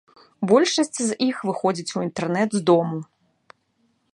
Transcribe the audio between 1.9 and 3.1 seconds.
у інтэрнэт з дому.